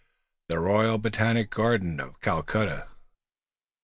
[0.49, 2.87] the Royal Botanic Garden of Calcutta.